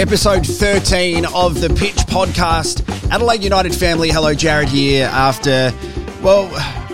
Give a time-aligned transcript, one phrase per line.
[0.00, 2.88] episode 13 of the Pitch Podcast.
[3.10, 5.04] Adelaide United family, hello, Jarrod here.
[5.12, 5.70] After,
[6.22, 6.44] well,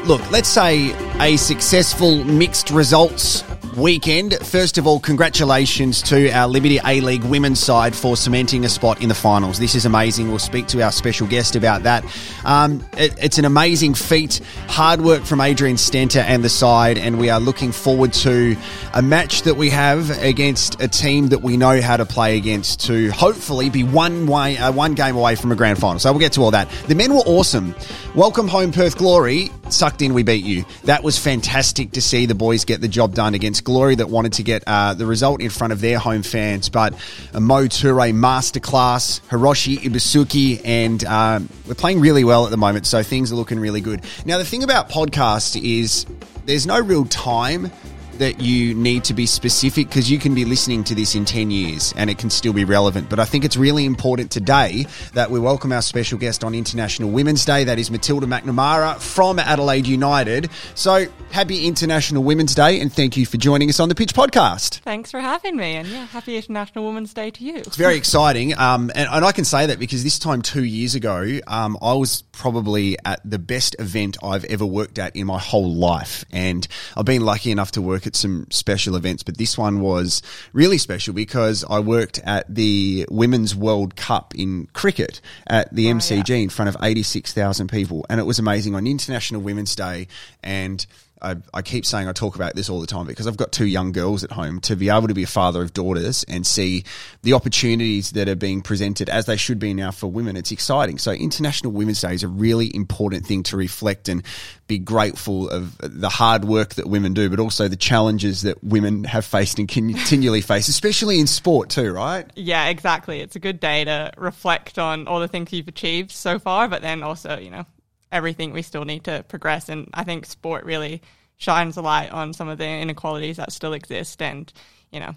[0.07, 3.45] look, let's say a successful mixed results
[3.77, 4.35] weekend.
[4.47, 9.03] First of all, congratulations to our Liberty A League women's side for cementing a spot
[9.03, 9.59] in the finals.
[9.59, 10.29] This is amazing.
[10.29, 12.05] We'll speak to our special guest about that.
[12.45, 14.41] Um, it, it's an amazing feat.
[14.69, 18.57] Hard work from Adrian Stenta and the side, and we are looking forward to
[18.95, 22.81] a match that we have against a team that we know how to play against
[22.87, 25.99] to hopefully be one way, uh, one game away from a grand final.
[25.99, 26.71] So we'll get to all that.
[26.89, 27.75] The men were awesome.
[28.15, 29.51] Welcome home, Perth Glory.
[29.69, 30.65] Sucked in, we beat you.
[30.85, 34.35] That was fantastic to see the boys get the job done against Glory that wanted
[34.35, 36.69] to get uh, the result in front of their home fans.
[36.69, 36.95] But
[37.35, 42.87] a Mo Toure masterclass, Hiroshi Ibusuki, and um, we're playing really well at the moment,
[42.87, 44.05] so things are looking really good.
[44.25, 46.07] Now, the thing about podcast is
[46.45, 47.73] there's no real time
[48.19, 51.51] that you need to be specific because you can be listening to this in 10
[51.51, 53.09] years and it can still be relevant.
[53.09, 57.11] But I think it's really important today that we welcome our special guest on International
[57.11, 57.65] Women's Day.
[57.65, 60.51] That is Matilda McNamara from Adelaide United.
[60.75, 64.81] So happy International Women's Day and thank you for joining us on the Pitch Podcast.
[64.81, 67.57] Thanks for having me, and yeah, happy International Women's Day to you.
[67.57, 68.57] It's very exciting.
[68.59, 71.95] Um, and, and I can say that because this time two years ago, um, I
[71.95, 76.25] was probably at the best event I've ever worked at in my whole life.
[76.33, 80.23] And I've been lucky enough to work at some special events, but this one was
[80.53, 85.95] really special because I worked at the Women's World Cup in cricket at the oh,
[85.95, 88.07] MCG in front of 86,000 people.
[88.09, 90.09] And it was amazing on International Women's Day.
[90.43, 90.85] And
[91.23, 93.67] I, I keep saying I talk about this all the time because I've got two
[93.67, 96.85] young girls at home to be able to be a father of daughters and see
[97.23, 100.37] the opportunities that are being presented as they should be now for women.
[100.37, 100.99] It's exciting.
[100.99, 104.23] So International Women's Day is a really important thing to reflect and
[104.67, 109.05] be grateful of the hard work that women do, but also the challenges that women
[109.05, 112.31] have faced and continually face, especially in sport too, right?
[112.35, 113.21] Yeah, exactly.
[113.21, 116.83] It's a good day to reflect on all the things you've achieved so far, but
[116.83, 117.65] then also, you know,
[118.13, 119.69] everything we still need to progress.
[119.69, 121.03] And I think sport really
[121.37, 124.23] shines a light on some of the inequalities that still exist.
[124.23, 124.51] And,
[124.91, 125.15] you know,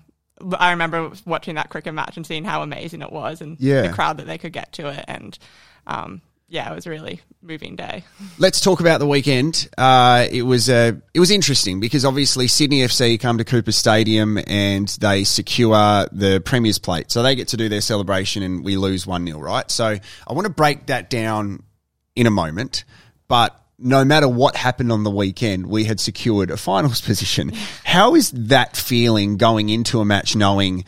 [0.57, 3.83] I remember watching that cricket match and seeing how amazing it was and Yeah.
[3.83, 5.05] the crowd that they could get to it.
[5.07, 5.37] And,
[5.87, 8.03] um, yeah, it was a really moving day.
[8.39, 9.69] Let's talk about the weekend.
[9.77, 14.39] Uh, it was uh, it was interesting because obviously Sydney FC come to Cooper Stadium
[14.47, 18.77] and they secure the Premier's plate, so they get to do their celebration and we
[18.77, 19.69] lose one 0 right?
[19.69, 19.85] So
[20.27, 21.61] I want to break that down
[22.15, 22.85] in a moment,
[23.27, 23.55] but.
[23.81, 27.53] No matter what happened on the weekend, we had secured a finals position.
[27.85, 30.83] How is that feeling going into a match knowing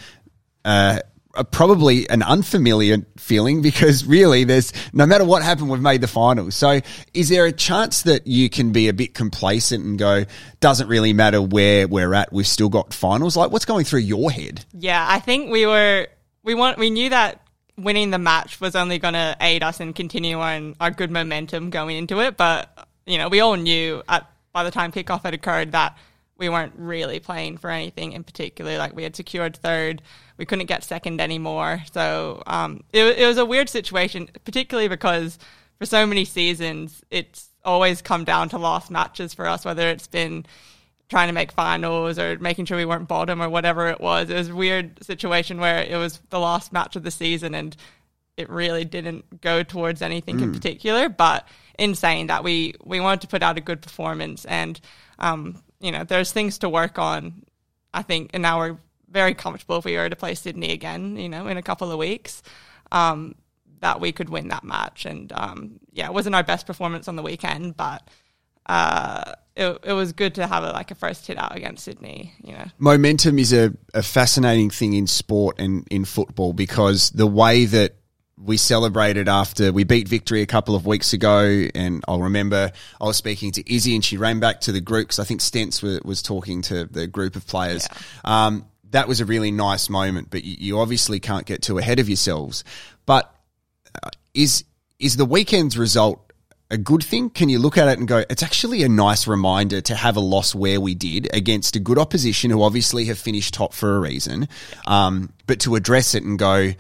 [0.66, 1.00] uh,
[1.34, 6.08] a- probably an unfamiliar feeling because really there's no matter what happened we've made the
[6.08, 6.82] finals so
[7.14, 10.26] is there a chance that you can be a bit complacent and go
[10.60, 14.30] doesn't really matter where we're at we've still got finals like what's going through your
[14.30, 16.08] head Yeah, I think we were
[16.44, 17.42] we want we knew that
[17.78, 21.70] winning the match was only going to aid us and continue on our good momentum
[21.70, 25.34] going into it, but you know we all knew at by the time kickoff had
[25.34, 25.98] occurred that
[26.38, 28.78] we weren't really playing for anything in particular.
[28.78, 30.02] Like we had secured third,
[30.38, 31.84] we couldn't get second anymore.
[31.94, 35.38] So um, it, it was a weird situation, particularly because
[35.78, 40.08] for so many seasons it's always come down to last matches for us, whether it's
[40.08, 40.46] been
[41.12, 44.30] trying to make finals or making sure we weren't bottom or whatever it was.
[44.30, 47.76] It was a weird situation where it was the last match of the season and
[48.38, 51.10] it really didn't go towards anything in particular.
[51.10, 51.46] But
[51.78, 54.80] in saying that, we we wanted to put out a good performance and
[55.20, 57.44] um, you know there's things to work on.
[57.94, 58.78] I think, and now we're
[59.10, 62.00] very comfortable if we were to play Sydney again, you know, in a couple of
[62.00, 62.42] weeks.
[62.94, 63.36] Um,
[63.82, 67.18] that we could win that match, and um, yeah, it wasn't our best performance on
[67.18, 68.08] the weekend, but
[68.72, 72.34] uh, it, it was good to have a, like a first hit out against Sydney.
[72.42, 77.28] You know, momentum is a, a fascinating thing in sport and in football because the
[77.28, 77.96] way that
[78.38, 83.06] we celebrated after we beat victory a couple of weeks ago, and I'll remember I
[83.06, 85.84] was speaking to Izzy and she ran back to the group because I think Stents
[85.84, 87.90] was, was talking to the group of players.
[88.24, 92.00] Um, that was a really nice moment, but you, you obviously can't get too ahead
[92.00, 92.64] of yourselves.
[93.06, 93.36] But
[94.02, 94.64] uh, is
[94.98, 96.31] is the weekend's result
[96.72, 97.30] a good thing?
[97.30, 100.22] Can you look at it and go, it's actually a nice reminder to have a
[100.22, 104.00] loss where we did against a good opposition who obviously have finished top for a
[104.00, 104.48] reason,
[104.88, 106.72] um, but to address it and go,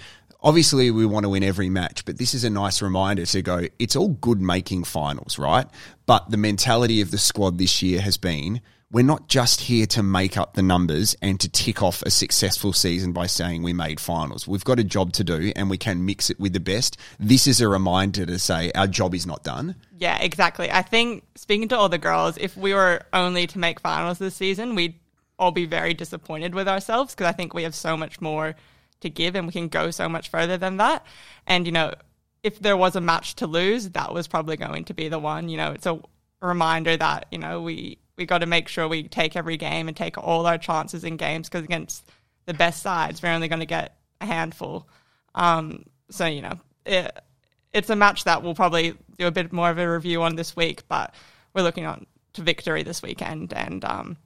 [0.42, 3.68] obviously we want to win every match, but this is a nice reminder to go,
[3.78, 5.68] it's all good making finals, right?
[6.06, 8.62] But the mentality of the squad this year has been,
[8.92, 12.74] we're not just here to make up the numbers and to tick off a successful
[12.74, 14.48] season by saying we made finals.
[14.48, 16.98] We've got a job to do and we can mix it with the best.
[17.18, 19.76] This is a reminder to say our job is not done.
[19.98, 20.70] yeah, exactly.
[20.70, 24.36] I think speaking to all the girls, if we were only to make finals this
[24.36, 24.96] season, we'd
[25.40, 28.56] all be very disappointed with ourselves because I think we have so much more
[29.00, 31.06] to give, and we can go so much further than that.
[31.48, 31.94] And you know,
[32.44, 35.50] if there was a match to lose, that was probably going to be the one.
[35.50, 36.00] You know, it's a
[36.42, 39.96] reminder that you know we we got to make sure we take every game and
[39.96, 42.10] take all our chances in games because against
[42.46, 44.88] the best sides, we're only going to get a handful.
[45.36, 47.18] Um, so you know, it,
[47.74, 50.56] it's a match that we'll probably do a bit more of a review on this
[50.56, 51.13] week, but
[51.54, 54.18] we're looking on to victory this weekend, and um,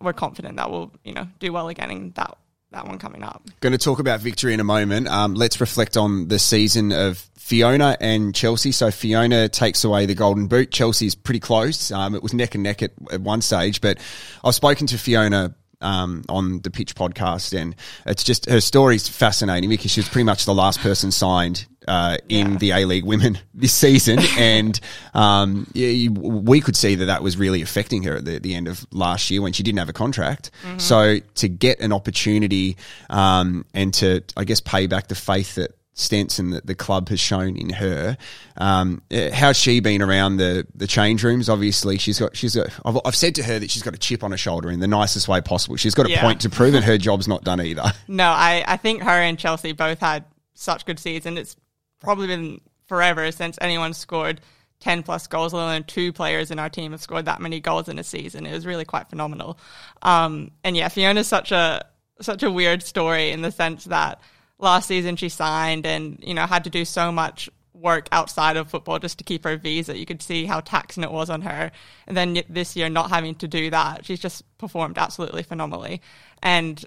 [0.00, 2.36] we're confident that we'll you know do well again in that
[2.72, 3.42] that one coming up.
[3.60, 5.08] Going to talk about victory in a moment.
[5.08, 8.72] Um, let's reflect on the season of Fiona and Chelsea.
[8.72, 10.72] So Fiona takes away the golden boot.
[10.72, 11.92] Chelsea's pretty close.
[11.92, 13.98] Um, it was neck and neck at, at one stage, but
[14.42, 19.70] I've spoken to Fiona um, on the Pitch podcast, and it's just her story's fascinating
[19.70, 22.58] because she was pretty much the last person signed uh, in yeah.
[22.58, 24.80] the A League Women this season, and
[25.14, 28.56] um, yeah, you, we could see that that was really affecting her at the, the
[28.56, 30.50] end of last year when she didn't have a contract.
[30.64, 30.78] Mm-hmm.
[30.78, 32.76] So to get an opportunity
[33.08, 37.18] um, and to, I guess, pay back the faith that Stenson that the club has
[37.18, 38.18] shown in her.
[38.58, 41.48] Um, eh, how's she been around the the change rooms?
[41.48, 42.68] Obviously, she's got she's got.
[42.84, 44.86] I've, I've, said to her that she's got a chip on her shoulder in the
[44.86, 45.76] nicest way possible.
[45.76, 46.20] She's got a yeah.
[46.20, 47.82] point to prove, and her job's not done either.
[48.08, 51.38] No, I I think her and Chelsea both had such good seasons.
[51.38, 51.56] It's
[51.98, 54.40] probably been forever since anyone scored
[54.80, 55.54] 10 plus goals.
[55.54, 58.46] Only two players in our team have scored that many goals in a season.
[58.46, 59.58] It was really quite phenomenal.
[60.02, 61.86] Um, and yeah, Fiona's such a
[62.20, 64.20] such a weird story in the sense that
[64.58, 68.70] last season she signed and, you know, had to do so much work outside of
[68.70, 69.96] football just to keep her visa.
[69.96, 71.70] You could see how taxing it was on her.
[72.06, 76.00] And then this year, not having to do that, she's just performed absolutely phenomenally.
[76.42, 76.82] And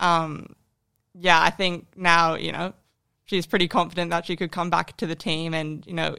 [0.00, 0.54] um,
[1.14, 2.72] yeah, I think now, you know,
[3.24, 6.16] she's pretty confident that she could come back to the team and, you know,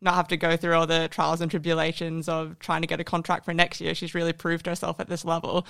[0.00, 3.04] not have to go through all the trials and tribulations of trying to get a
[3.04, 3.94] contract for next year.
[3.94, 5.66] She's really proved herself at this level.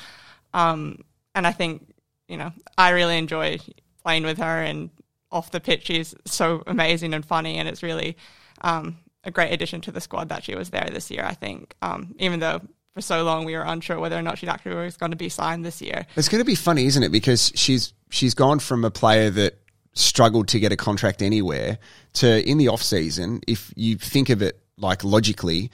[0.52, 1.04] Um,
[1.34, 1.94] and I think,
[2.28, 3.58] you know, I really enjoy
[4.04, 4.90] playing with her and
[5.30, 8.16] off the pitch she's so amazing and funny and it's really
[8.60, 11.74] um, a great addition to the squad that she was there this year I think.
[11.82, 12.60] Um, even though
[12.94, 15.28] for so long we were unsure whether or not she actually was going to be
[15.28, 16.06] signed this year.
[16.16, 17.10] It's going to be funny isn't it?
[17.10, 19.58] Because she's she's gone from a player that
[19.94, 21.78] struggled to get a contract anywhere
[22.14, 25.70] to in the off season if you think of it like logically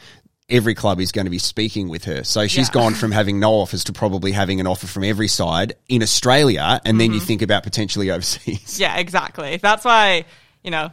[0.50, 2.25] every club is going to be speaking with her.
[2.25, 2.73] So she's yeah.
[2.75, 6.61] gone from having no offers to probably having an offer from every side in Australia.
[6.61, 6.99] And mm-hmm.
[6.99, 7.26] then you mm-hmm.
[7.26, 8.79] think about potentially overseas.
[8.81, 9.56] Yeah, exactly.
[9.56, 10.25] That's why,
[10.62, 10.91] you know,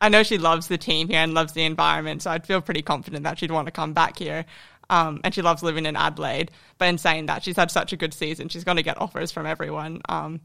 [0.00, 2.22] I know she loves the team here and loves the environment.
[2.22, 4.44] So I'd feel pretty confident that she'd want to come back here.
[4.88, 6.50] Um, and she loves living in Adelaide.
[6.78, 8.48] But in saying that, she's had such a good season.
[8.48, 10.00] She's going to get offers from everyone.
[10.08, 10.40] Um,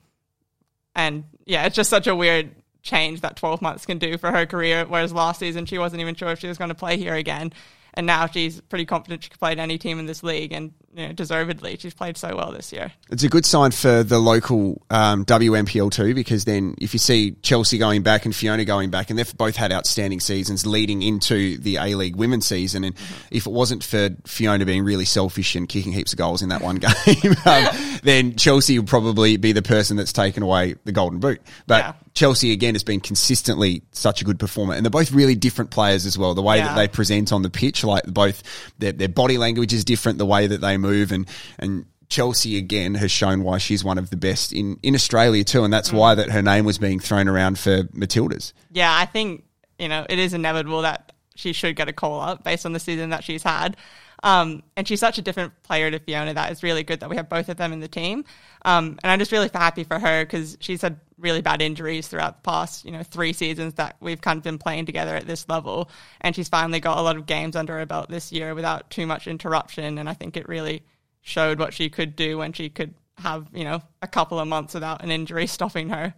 [0.96, 2.52] and yeah, it's just such a weird
[2.82, 4.86] change that 12 months can do for her career.
[4.88, 7.54] Whereas last season, she wasn't even sure if she was going to play here again
[7.94, 10.74] and now she's pretty confident she can play at any team in this league, and
[10.94, 12.92] you know, deservedly, she's played so well this year.
[13.10, 17.32] It's a good sign for the local um, WNPL too, because then if you see
[17.42, 21.58] Chelsea going back and Fiona going back, and they've both had outstanding seasons leading into
[21.60, 23.28] the A League Women's season, and mm-hmm.
[23.32, 26.62] if it wasn't for Fiona being really selfish and kicking heaps of goals in that
[26.62, 27.68] one game, um,
[28.04, 31.42] then Chelsea would probably be the person that's taken away the Golden Boot.
[31.68, 31.94] But yeah.
[32.14, 36.06] Chelsea again has been consistently such a good performer, and they're both really different players
[36.06, 36.34] as well.
[36.34, 36.68] The way yeah.
[36.68, 38.44] that they present on the pitch, like both
[38.80, 41.28] their, their body language is different, the way that they move, and
[41.60, 45.64] and Chelsea again has shown why she's one of the best in in Australia too,
[45.64, 45.98] and that's mm.
[45.98, 48.54] why that her name was being thrown around for Matildas.
[48.72, 49.44] Yeah, I think
[49.80, 52.80] you know it is inevitable that she should get a call up based on the
[52.80, 53.78] season that she's had.
[54.24, 57.16] Um, and she's such a different player to Fiona that it's really good that we
[57.16, 58.24] have both of them in the team.
[58.64, 62.44] Um, and I'm just really happy for her because she's had really bad injuries throughout
[62.44, 65.48] the past, you know, three seasons that we've kind of been playing together at this
[65.48, 65.90] level.
[66.20, 69.06] And she's finally got a lot of games under her belt this year without too
[69.06, 69.98] much interruption.
[69.98, 70.84] And I think it really
[71.22, 74.74] showed what she could do when she could have, you know, a couple of months
[74.74, 76.14] without an injury stopping her.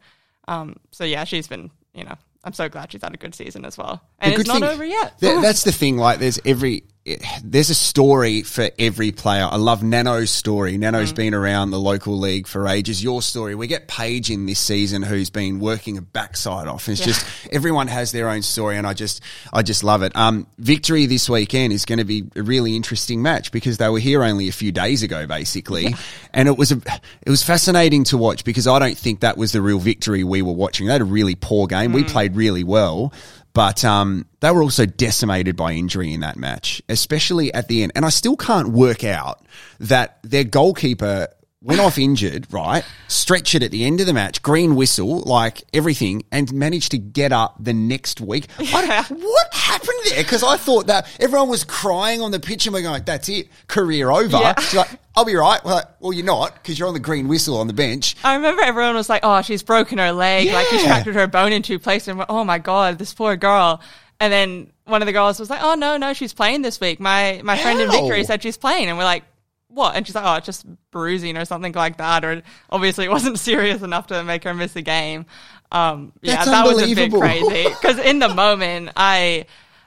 [0.48, 3.66] Um, so yeah, she's been, you know, I'm so glad she's had a good season
[3.66, 4.02] as well.
[4.20, 5.14] And it's not thing, over yet.
[5.20, 5.98] that's the thing.
[5.98, 6.84] Like, there's every
[7.44, 9.46] there's a story for every player.
[9.50, 10.78] I love Nano's story.
[10.78, 11.18] Nano's mm.
[11.18, 13.04] been around the local league for ages.
[13.04, 13.56] Your story.
[13.56, 16.88] We get Paige in this season who's been working a backside off.
[16.88, 17.08] It's yeah.
[17.08, 20.16] just everyone has their own story, and I just I just love it.
[20.16, 24.00] Um, victory this weekend is going to be a really interesting match because they were
[24.00, 25.98] here only a few days ago, basically, yeah.
[26.34, 26.82] and it was a
[27.22, 30.42] it was fascinating to watch because I don't think that was the real victory we
[30.42, 30.88] were watching.
[30.88, 31.92] They had a really poor game.
[31.92, 31.96] Mm.
[31.96, 33.12] We played really well.
[33.54, 37.92] But um, they were also decimated by injury in that match, especially at the end.
[37.96, 39.46] And I still can't work out
[39.80, 41.28] that their goalkeeper
[41.64, 42.84] went off injured, right?
[43.08, 46.98] Stretch it at the end of the match, green whistle, like everything, and managed to
[46.98, 48.48] get up the next week.
[48.60, 50.22] I, what happened there?
[50.22, 53.48] Because I thought that everyone was crying on the pitch and we're going, that's it,
[53.68, 54.38] career over.
[54.38, 54.60] Yeah.
[54.60, 55.64] She's like, I'll be right.
[55.64, 58.16] We're like, well, you're not because you're on the green whistle on the bench.
[58.24, 60.52] I remember everyone was like, "Oh, she's broken her leg.
[60.52, 63.80] Like she's fractured her bone in two places." And oh my god, this poor girl.
[64.20, 67.00] And then one of the girls was like, "Oh no, no, she's playing this week.
[67.00, 69.24] My my friend in Victory said she's playing." And we're like,
[69.74, 73.12] "What?" And she's like, "Oh, it's just bruising or something like that." Or obviously, it
[73.12, 75.26] wasn't serious enough to make her miss a game.
[75.72, 79.46] Um, yeah, that was a bit crazy because in the moment, I.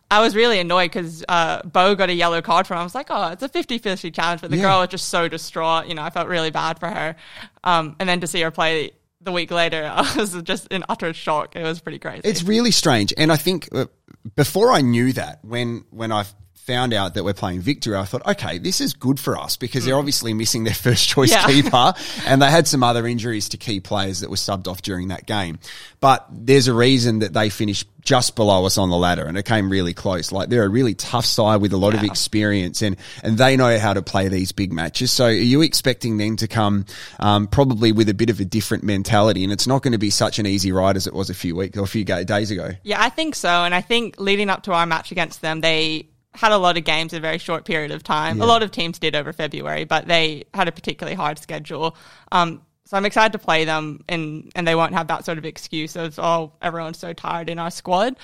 [0.09, 2.83] I was really annoyed because uh, Bo got a yellow card from him.
[2.83, 4.63] I was like, oh, it's a 50 50 challenge, but the Yeah.
[4.63, 5.89] girl was just so distraught.
[5.89, 7.17] You know, I felt really bad for her.
[7.65, 11.13] Um, and then to see her play the week later, I was just in utter
[11.13, 11.57] shock.
[11.57, 12.21] It was pretty crazy.
[12.23, 13.87] It's really strange, and I think uh,
[14.37, 16.23] before I knew that, when when I
[16.67, 19.85] found out that we're playing victory, I thought, okay, this is good for us because
[19.85, 21.47] they're obviously missing their first choice Yeah.
[21.47, 21.95] keeper,
[22.27, 25.27] and they had some other injuries to key players that were subbed off during that
[25.27, 25.59] game.
[26.01, 29.45] But there's a reason that they finished just below us on the ladder, and it
[29.45, 30.31] came really close.
[30.31, 33.79] Like they're a really tough side with a lot of experience, and and they know
[33.79, 35.11] how to play these big matches.
[35.11, 36.85] So are you expecting them to come
[37.19, 40.11] um, probably with a bit of a different mentality, and it's not going to be
[40.11, 42.71] such an easy ride as it was a few weeks or a few days ago.
[42.85, 43.49] Yeah, I think so.
[43.49, 46.07] And I think leading up to our match against them, they
[46.37, 48.41] had a lot of games in a very short period of time.
[48.41, 51.97] A lot of teams did over February, but they had a particularly hard schedule.
[52.31, 55.45] Um, so I'm excited to play them, and and they won't have that sort of
[55.45, 58.17] excuse of oh everyone's so tired in our squad.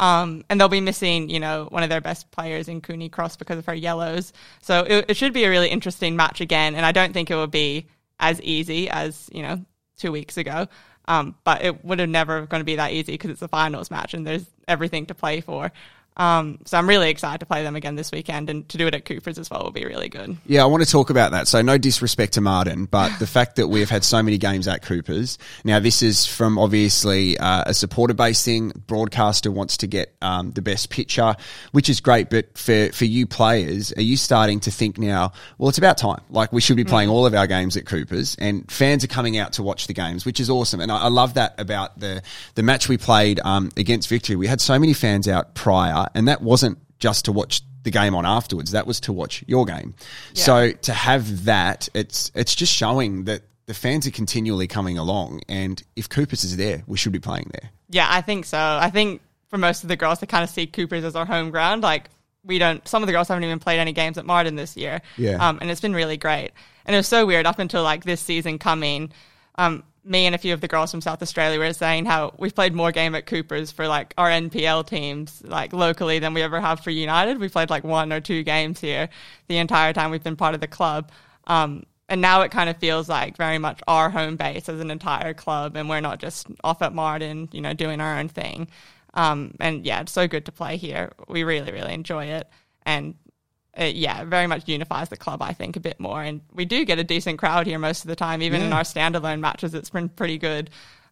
[0.00, 3.36] Um, and they'll be missing, you know, one of their best players in Cooney Cross
[3.36, 4.32] because of her yellows.
[4.62, 6.76] So it, it should be a really interesting match again.
[6.76, 7.88] And I don't think it will be
[8.20, 9.64] as easy as you know
[9.96, 10.68] two weeks ago.
[11.06, 13.90] Um, but it would have never going to be that easy because it's a finals
[13.90, 15.72] match and there's everything to play for.
[16.18, 18.94] Um, so I'm really excited to play them again this weekend and to do it
[18.94, 20.36] at Cooper's as well will be really good.
[20.46, 21.46] Yeah, I want to talk about that.
[21.46, 24.82] So, no disrespect to Marden, but the fact that we've had so many games at
[24.82, 25.38] Coopers.
[25.64, 28.72] Now, this is from obviously uh, a supporter based thing.
[28.86, 31.36] Broadcaster wants to get um, the best pitcher,
[31.72, 32.30] which is great.
[32.30, 36.22] But for, for you players, are you starting to think now, well, it's about time?
[36.30, 39.38] Like, we should be playing all of our games at Coopers, and fans are coming
[39.38, 40.80] out to watch the games, which is awesome.
[40.80, 42.22] And I, I love that about the,
[42.54, 44.36] the match we played um, against Victory.
[44.36, 48.14] We had so many fans out prior, and that wasn't just to watch the game
[48.14, 48.72] on afterwards.
[48.72, 49.94] That was to watch your game.
[50.34, 55.42] So to have that, it's it's just showing that the fans are continually coming along,
[55.48, 57.70] and if Coopers is there, we should be playing there.
[57.90, 58.58] Yeah, I think so.
[58.58, 61.50] I think for most of the girls, they kind of see Cooper's as our home
[61.50, 61.82] ground.
[61.82, 62.10] Like
[62.44, 62.86] we don't.
[62.88, 65.00] Some of the girls haven't even played any games at Marden this year.
[65.16, 65.36] Yeah.
[65.36, 66.50] Um, and it's been really great.
[66.86, 69.12] And it was so weird up until like this season coming.
[69.56, 72.54] Um, me and a few of the girls from South Australia were saying how we've
[72.54, 76.60] played more game at Cooper's for like our NPL teams, like locally, than we ever
[76.60, 77.38] have for United.
[77.38, 79.08] We played like one or two games here
[79.48, 81.12] the entire time we've been part of the club.
[81.46, 84.90] Um, and now it kind of feels like very much our home base as an
[84.90, 88.68] entire club, and we're not just off at Marden, you know, doing our own thing.
[89.14, 91.12] Um, and yeah, it's so good to play here.
[91.28, 92.48] We really, really enjoy it,
[92.86, 93.14] and
[93.78, 96.22] it, yeah, it very much unifies the club, I think, a bit more.
[96.22, 98.82] And we do get a decent crowd here most of the time, even in our
[98.82, 99.72] standalone matches.
[99.72, 100.70] It's been pretty good.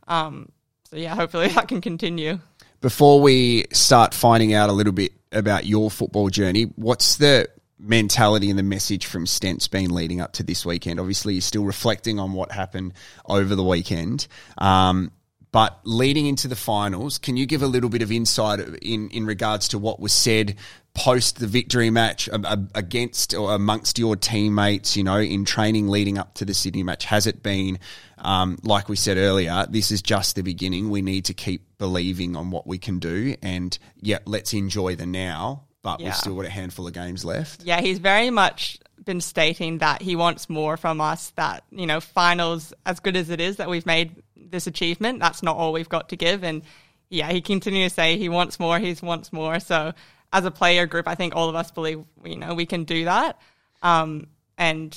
[0.09, 0.51] Um,
[0.91, 2.41] so yeah, hopefully that can continue.
[2.81, 8.51] Before we start finding out a little bit about your football journey, what's the mentality
[8.51, 10.99] and the message from Stents been leading up to this weekend?
[10.99, 12.95] Obviously, you're still reflecting on what happened
[13.27, 14.27] over the weekend.
[14.59, 15.13] Um,
[15.53, 19.25] but leading into the finals, can you give a little bit of insight in, in
[19.25, 20.57] regards to what was said
[20.97, 22.27] post the victory match
[22.75, 27.05] against or amongst your teammates, you know, in training leading up to the Sydney match?
[27.05, 27.79] Has it been,
[28.19, 30.89] um, like we said earlier, this is just the beginning.
[30.89, 33.37] We need to keep believing on what we can do.
[33.43, 36.07] And yeah, let's enjoy the now, but Yeah.
[36.07, 37.63] we've still got a handful of games left.
[37.63, 41.31] Yeah, he's very much been stating that he wants more from us.
[41.37, 45.43] That you know, finals, as good as it is that we've made this achievement, that's
[45.43, 46.43] not all we've got to give.
[46.43, 46.63] And
[47.11, 48.79] yeah, he continues to say he wants more.
[48.79, 49.61] He wants more.
[49.61, 49.93] So
[50.37, 53.07] as a player group, I think all of us believe you know we can do
[53.07, 53.39] that.
[53.83, 54.27] Um,
[54.59, 54.97] and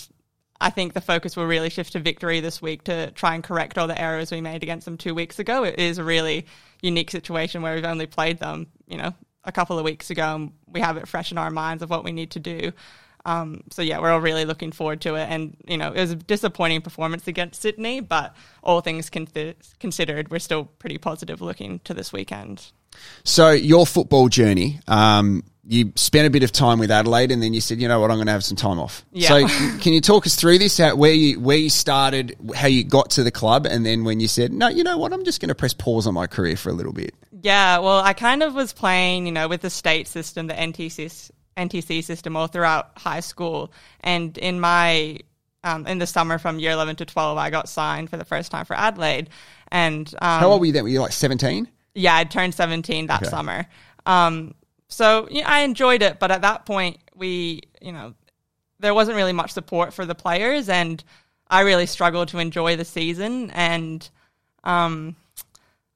[0.60, 3.78] I think the focus will really shift to victory this week to try and correct
[3.78, 5.64] all the errors we made against them two weeks ago.
[5.64, 6.46] It is a really
[6.82, 9.14] unique situation where we've only played them, you know,
[9.46, 12.04] a couple of weeks ago, and we have it fresh in our minds of what
[12.04, 12.74] we need to do.
[13.26, 15.28] Um, so yeah, we're all really looking forward to it.
[15.30, 19.28] And you know, it was a disappointing performance against Sydney, but all things con-
[19.80, 22.72] considered, we're still pretty positive looking to this weekend.
[23.24, 27.54] So your football journey, um, you spent a bit of time with Adelaide, and then
[27.54, 29.06] you said, you know what, I'm going to have some time off.
[29.12, 29.28] Yeah.
[29.28, 29.48] So
[29.80, 30.80] can you talk us through this?
[30.80, 34.20] How, where you where you started, how you got to the club, and then when
[34.20, 36.58] you said, no, you know what, I'm just going to press pause on my career
[36.58, 37.14] for a little bit.
[37.42, 41.32] Yeah, well, I kind of was playing, you know, with the state system, the NTC,
[41.60, 43.72] NTC system all throughout high school.
[44.02, 45.20] And in my
[45.64, 48.50] um, in the summer from year 11 to 12, I got signed for the first
[48.52, 49.30] time for Adelaide.
[49.72, 50.84] And um, How old were you then?
[50.84, 51.68] Were you like 17?
[51.96, 53.30] yeah, I turned 17 that Okay.
[53.30, 53.66] summer.
[54.06, 54.54] Um,
[54.88, 58.14] so yeah, I enjoyed it, but at that point, we, you know,
[58.80, 61.04] there wasn't really much support for the players, and
[61.50, 63.52] I really struggled to enjoy the season.
[63.52, 64.08] And
[64.64, 65.18] um,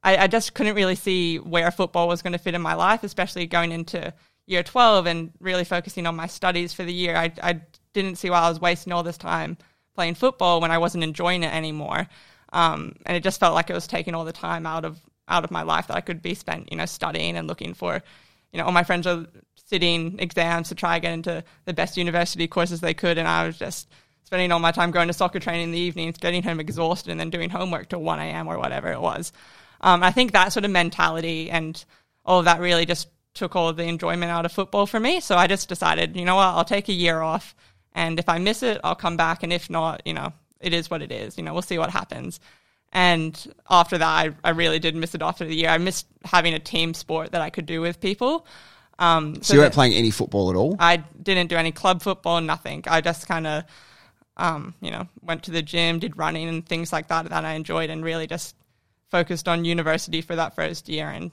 [0.03, 3.03] I, I just couldn't really see where football was going to fit in my life,
[3.03, 4.13] especially going into
[4.45, 7.15] year 12 and really focusing on my studies for the year.
[7.15, 7.62] I, I
[7.93, 9.57] didn't see why I was wasting all this time
[9.95, 12.07] playing football when I wasn't enjoying it anymore.
[12.51, 15.43] Um, and it just felt like it was taking all the time out of out
[15.43, 18.03] of my life that I could be spent, you know, studying and looking for,
[18.51, 21.97] you know, all my friends are sitting exams to try and get into the best
[21.97, 23.89] university courses they could, and I was just
[24.25, 27.19] spending all my time going to soccer training in the evenings, getting home exhausted, and
[27.19, 28.47] then doing homework till one a.m.
[28.47, 29.31] or whatever it was.
[29.81, 31.83] Um, I think that sort of mentality and
[32.25, 35.19] all of that really just took all of the enjoyment out of football for me.
[35.19, 37.55] So I just decided, you know what, I'll take a year off,
[37.93, 40.89] and if I miss it, I'll come back, and if not, you know, it is
[40.89, 41.37] what it is.
[41.37, 42.39] You know, we'll see what happens.
[42.91, 45.69] And after that, I, I really did miss it after the year.
[45.69, 48.45] I missed having a team sport that I could do with people.
[48.99, 50.75] Um, So you weren't playing any football at all?
[50.79, 52.83] I didn't do any club football, nothing.
[52.87, 53.63] I just kind of,
[54.37, 57.53] um, you know, went to the gym, did running and things like that that I
[57.53, 58.55] enjoyed, and really just
[59.09, 61.09] focused on university for that first year.
[61.09, 61.31] And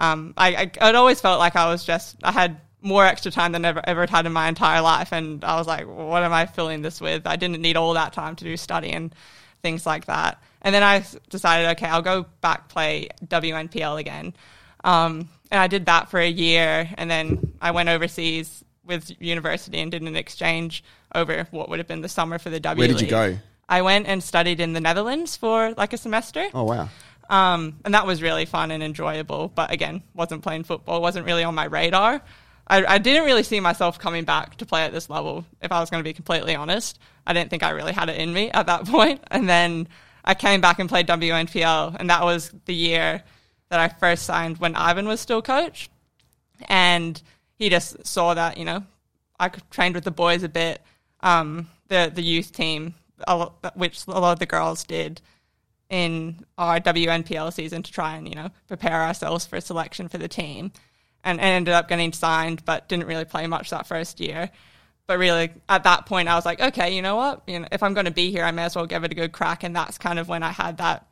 [0.00, 3.52] um, I, I, it always felt like I was just, I had more extra time
[3.52, 6.46] than ever ever had in my entire life, and I was like, what am I
[6.46, 7.26] filling this with?
[7.26, 9.14] I didn't need all that time to do study and
[9.62, 10.42] things like that.
[10.62, 14.34] And then I decided, okay, I'll go back play WNPL again.
[14.82, 19.80] Um, and I did that for a year, and then I went overseas with university
[19.80, 20.82] and did an exchange
[21.14, 22.80] over what would have been the summer for the W.
[22.80, 23.36] Where did you go?
[23.68, 26.46] I went and studied in the Netherlands for like a semester.
[26.54, 26.88] Oh, wow.
[27.30, 29.48] Um, and that was really fun and enjoyable.
[29.54, 32.20] But again, wasn't playing football, wasn't really on my radar.
[32.66, 35.78] I, I didn't really see myself coming back to play at this level, if I
[35.80, 36.98] was going to be completely honest.
[37.26, 39.22] I didn't think I really had it in me at that point.
[39.30, 39.88] And then
[40.24, 43.22] I came back and played WNPL, and that was the year
[43.68, 45.88] that I first signed when Ivan was still coach.
[46.68, 47.20] And
[47.54, 48.84] he just saw that, you know,
[49.38, 50.82] I trained with the boys a bit,
[51.20, 52.94] um, the, the youth team,
[53.76, 55.20] which a lot of the girls did
[55.90, 60.28] in our WNPL season to try and you know prepare ourselves for selection for the
[60.28, 60.72] team,
[61.24, 64.50] and, and ended up getting signed, but didn't really play much that first year.
[65.06, 67.42] But really, at that point, I was like, okay, you know what?
[67.48, 69.14] You know, if I'm going to be here, I may as well give it a
[69.16, 69.64] good crack.
[69.64, 71.08] And that's kind of when I had that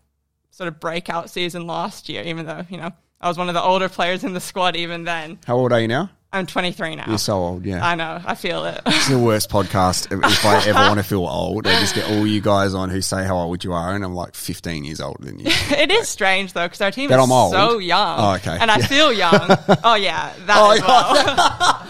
[0.52, 2.22] sort of breakout season last year.
[2.22, 5.04] Even though you know I was one of the older players in the squad, even
[5.04, 5.40] then.
[5.46, 6.10] How old are you now?
[6.30, 7.04] I'm 23 now.
[7.08, 7.82] You're so old, yeah.
[7.86, 8.20] I know.
[8.22, 8.82] I feel it.
[8.84, 10.12] It's the worst podcast.
[10.12, 13.00] If I ever want to feel old, I just get all you guys on who
[13.00, 15.46] say how old you are, and I'm like 15 years older than you.
[15.50, 17.52] it is strange though because our team That is I'm old?
[17.52, 18.20] so young.
[18.20, 18.58] Oh, okay.
[18.60, 18.86] And I Yeah.
[18.86, 19.32] feel young.
[19.84, 21.86] oh yeah, that Oh, as well.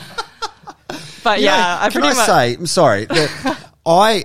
[1.24, 2.26] but yeah, I can I much...
[2.26, 2.54] say?
[2.54, 3.06] I'm sorry.
[3.06, 4.24] that I.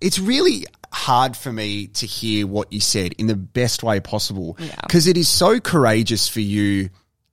[0.00, 4.56] It's really hard for me to hear what you said in the best way possible
[4.58, 4.74] Yeah.
[4.82, 6.90] because it is so courageous for you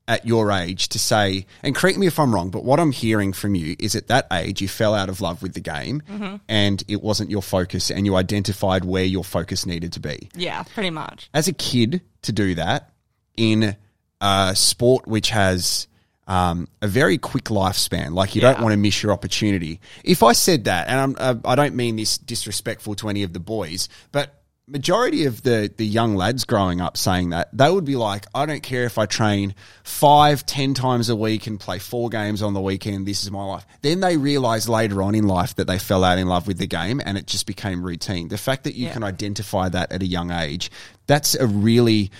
[0.09, 3.31] at your age to say, and correct me if I'm wrong, but what I'm hearing
[3.31, 6.35] from you is at that age you fell out of love with the game Mm-hmm.
[6.49, 10.29] and it wasn't your focus and you identified where your focus needed to be.
[10.35, 11.29] yeah, pretty much.
[11.33, 12.91] as a kid to do that
[13.37, 13.77] in
[14.19, 15.87] a sport which has
[16.27, 19.79] um, a very quick lifespan, like you don't want to miss your opportunity.
[20.03, 23.33] If I said that, and I'm, uh, I don't mean this disrespectful to any of
[23.33, 24.38] the boys, but
[24.69, 28.45] majority of the the young lads growing up saying that they would be like i
[28.45, 32.53] don't care if i train five ten times a week and play four games on
[32.53, 35.79] the weekend this is my life then they realize later on in life that they
[35.79, 38.75] fell out in love with the game and it just became routine the fact that
[38.75, 38.93] you Yeah.
[38.93, 40.69] can identify that at a young age
[41.07, 42.11] that's a really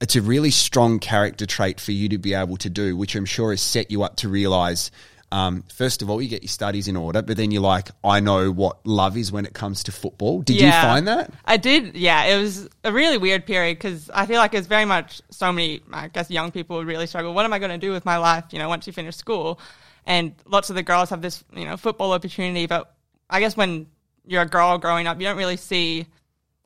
[0.00, 3.24] it's a really strong character trait for you to be able to do which i'm
[3.26, 4.90] sure has set you up to realize
[5.32, 8.20] um, first of all you get your studies in order but then you're like i
[8.20, 11.96] know what love is when it comes to football did you find that I did.
[11.96, 15.52] Yeah, it was a really weird period because I feel like it's very much so
[15.52, 15.80] many.
[15.92, 17.34] I guess young people really struggle.
[17.34, 18.44] What am I going to do with my life?
[18.50, 19.60] You know, once you finish school,
[20.06, 22.94] and lots of the girls have this you know football opportunity, but
[23.30, 23.86] I guess when
[24.26, 26.06] you're a girl growing up, you don't really see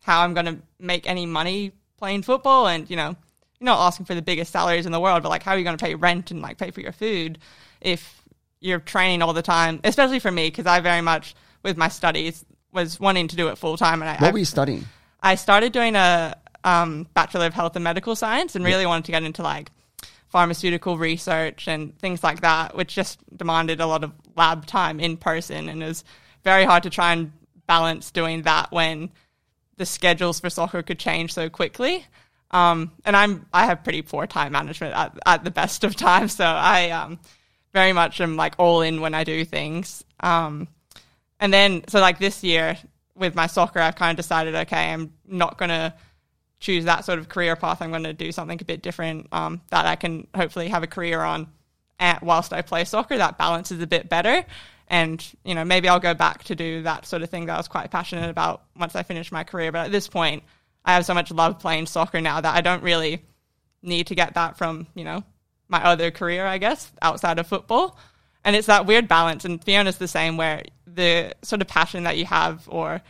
[0.02, 3.16] how I'm going to make any money playing football, and you know,
[3.58, 5.64] you're not asking for the biggest salaries in the world, but like, how are you
[5.64, 7.38] going to pay rent and like pay for your food
[7.80, 8.19] if
[8.60, 9.80] you're training all the time?
[9.84, 13.58] Especially for me, because I very much with my studies was wanting to do it
[13.58, 14.86] full time, and I, what I were you studying
[15.22, 19.12] I started doing a um, Bachelor of Health and Medical Science and really wanted to
[19.12, 19.70] get into like
[20.28, 25.16] pharmaceutical research and things like that, which just demanded a lot of lab time in
[25.16, 25.68] person.
[25.68, 26.04] And it was
[26.44, 27.32] very hard to try and
[27.66, 29.10] balance doing that when
[29.76, 32.06] the schedules for soccer could change so quickly.
[32.50, 36.34] Um, and I'm I have pretty poor time management at, at the best of times,
[36.34, 37.20] so I um,
[37.72, 40.04] very much am like all in when I do things.
[40.20, 40.68] Um,
[41.38, 42.76] and then so like this year
[43.14, 45.94] with my soccer, I've kind of decided, okay, I'm not gonna
[46.60, 47.82] choose that sort of career path.
[47.82, 50.86] I'm going to do something a bit different um, that I can hopefully have a
[50.86, 51.48] career on
[51.98, 53.16] at, whilst I play soccer.
[53.16, 54.44] That balance is a bit better.
[54.86, 57.56] And, you know, maybe I'll go back to do that sort of thing that I
[57.56, 59.72] was quite passionate about once I finish my career.
[59.72, 60.42] But at this point,
[60.84, 63.24] I have so much love playing soccer now that I don't really
[63.82, 65.24] need to get that from, you know,
[65.70, 67.96] my other career, I guess, outside of football.
[68.44, 69.44] And it's that weird balance.
[69.44, 73.00] And Fiona's the same where the sort of passion that you have or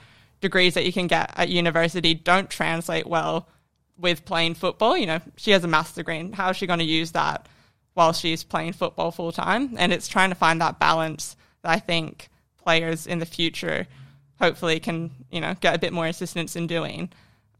[0.41, 3.49] degrees that you can get at university don't translate well
[3.97, 4.97] with playing football.
[4.97, 6.31] You know, she has a master's degree.
[6.33, 7.47] How is she going to use that
[7.95, 9.75] while she's playing football full time?
[9.79, 13.87] And it's trying to find that balance that I think players in the future
[14.41, 17.11] hopefully can, you know, get a bit more assistance in doing,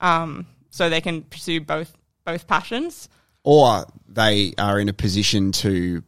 [0.01, 3.09] um, so they can pursue both both passions.
[3.43, 6.03] Or they are in a position to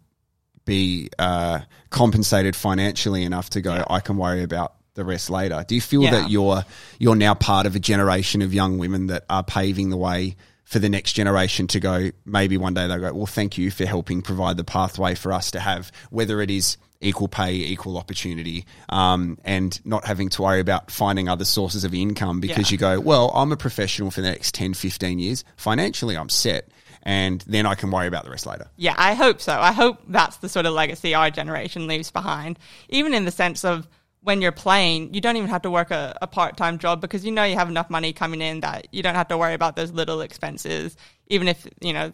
[0.65, 3.85] be uh, compensated financially enough to go, yeah.
[3.89, 5.65] I can worry about the rest later.
[5.67, 6.11] Do you feel yeah.
[6.11, 6.65] that you're
[6.99, 10.79] you're now part of a generation of young women that are paving the way for
[10.79, 12.11] the next generation to go?
[12.25, 15.51] Maybe one day they'll go, well, thank you for helping provide the pathway for us
[15.53, 20.61] to have whether it is equal pay, equal opportunity, um, and not having to worry
[20.61, 22.75] about finding other sources of income because yeah.
[22.75, 25.45] you go, well, I'm a professional for the next 10, 15 years.
[25.57, 26.69] Financially, I'm set
[27.03, 28.69] and then I can worry about the rest later.
[28.77, 29.53] Yeah, I hope so.
[29.59, 33.65] I hope that's the sort of legacy our generation leaves behind, even in the sense
[33.65, 33.89] of
[34.23, 37.25] when you're playing, you don't even have to work a, a part time job because
[37.25, 39.75] you know you have enough money coming in that you don't have to worry about
[39.75, 40.97] those little expenses.
[41.27, 42.13] Even if, you know,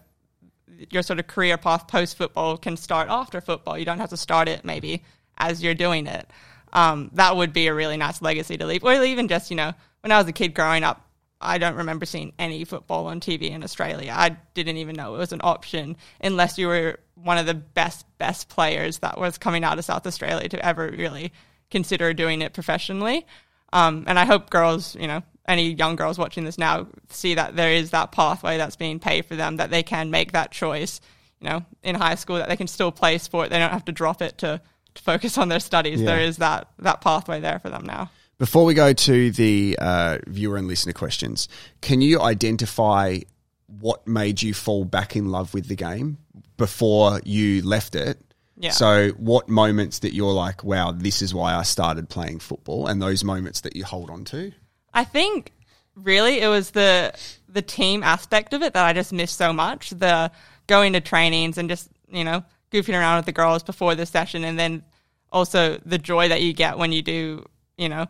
[0.90, 3.76] your sort of career path post football can start after football.
[3.76, 5.02] You don't have to start it maybe
[5.36, 6.28] as you're doing it.
[6.72, 8.84] Um, that would be a really nice legacy to leave.
[8.84, 11.07] Or even just, you know, when I was a kid growing up,
[11.40, 14.12] I don't remember seeing any football on TV in Australia.
[14.14, 18.06] I didn't even know it was an option unless you were one of the best,
[18.18, 21.32] best players that was coming out of South Australia to ever really
[21.70, 23.24] consider doing it professionally.
[23.72, 27.56] Um, and I hope girls, you know, any young girls watching this now see that
[27.56, 31.00] there is that pathway that's being paid for them, that they can make that choice,
[31.40, 33.50] you know, in high school, that they can still play sport.
[33.50, 34.60] They don't have to drop it to,
[34.94, 36.00] to focus on their studies.
[36.00, 36.06] Yeah.
[36.06, 38.10] There is that, that pathway there for them now.
[38.38, 41.48] Before we go to the uh, viewer and listener questions,
[41.80, 43.18] can you identify
[43.66, 46.18] what made you fall back in love with the game
[46.56, 48.18] before you left it
[48.60, 48.70] yeah.
[48.70, 53.00] So, what moments that you're like, wow, this is why I started playing football, and
[53.00, 54.52] those moments that you hold on to?
[54.92, 55.52] I think
[55.94, 57.14] really it was the
[57.48, 59.90] the team aspect of it that I just missed so much.
[59.90, 60.32] The
[60.66, 64.42] going to trainings and just you know goofing around with the girls before the session,
[64.42, 64.82] and then
[65.30, 67.46] also the joy that you get when you do
[67.76, 68.06] you know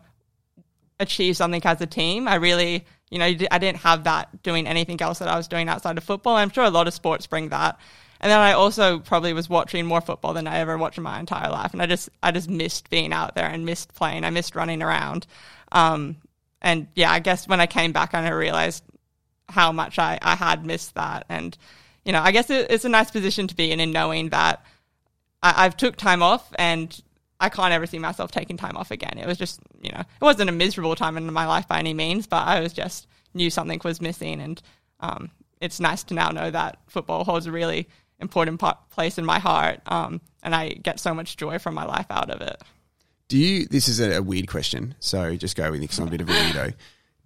[0.99, 2.27] achieve something as a team.
[2.27, 5.69] I really you know I didn't have that doing anything else that I was doing
[5.69, 6.35] outside of football.
[6.35, 7.79] I'm sure a lot of sports bring that.
[8.21, 11.19] And then I also probably was watching more football than I ever watched in my
[11.19, 14.25] entire life, and I just I just missed being out there and missed playing.
[14.25, 15.25] I missed running around.
[15.71, 16.17] Um,
[16.61, 18.83] and yeah, I guess when I came back, I realized
[19.47, 21.25] how much I, I had missed that.
[21.29, 21.57] And
[22.05, 24.63] you know, I guess it, it's a nice position to be in, in knowing that
[25.41, 26.99] I, I've took time off and
[27.39, 29.17] I can't ever see myself taking time off again.
[29.17, 31.93] It was just, you know, it wasn't a miserable time in my life by any
[31.93, 34.61] means, but I was just knew something was missing, and
[34.99, 37.87] um, it's nice to now know that football holds a really
[38.19, 41.85] important part, place in my heart, um, and I get so much joy from my
[41.85, 42.61] life out of it.
[43.27, 43.65] Do you?
[43.67, 46.21] This is a, a weird question, so just go with it because I'm a bit
[46.21, 46.73] of a weirdo.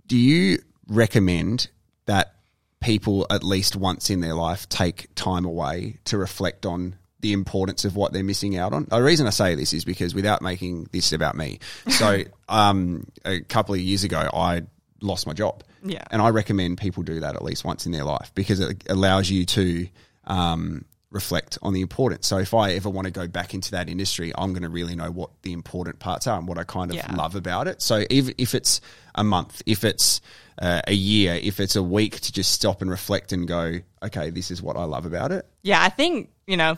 [0.06, 1.69] Do you recommend
[2.06, 2.36] that
[2.82, 7.86] people at least once in their life take time away to reflect on the importance
[7.86, 8.86] of what they're missing out on.
[8.89, 13.39] The reason I say this is because without making this about me, so um, a
[13.39, 14.63] couple of years ago, I
[15.01, 15.63] lost my job.
[15.81, 16.03] Yeah.
[16.12, 19.29] And I recommend people do that at least once in their life because it allows
[19.29, 19.88] you to
[20.25, 22.27] um, reflect on the importance.
[22.27, 24.95] So if I ever want to go back into that industry, I'm going to really
[24.95, 27.15] know what the important parts are and what I kind of yeah.
[27.15, 27.81] love about it.
[27.81, 28.81] So if, if it's
[29.15, 30.19] a month, if it's
[30.57, 34.29] uh, a year, if it's a week to just stop and reflect and go, okay,
[34.29, 35.45] this is what I love about it.
[35.62, 36.77] Yeah, I think, you know,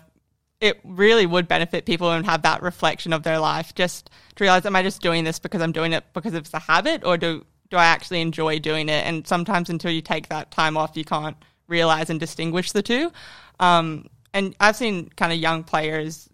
[0.66, 4.66] it really would benefit people and have that reflection of their life just to realize,
[4.66, 7.46] am I just doing this because I'm doing it because it's a habit or do,
[7.70, 9.06] do I actually enjoy doing it?
[9.06, 13.12] And sometimes until you take that time off, you can't realize and distinguish the two.
[13.60, 16.30] Um, and I've seen kind of young players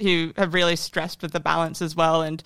[0.00, 2.22] who have really stressed with the balance as well.
[2.22, 2.42] And,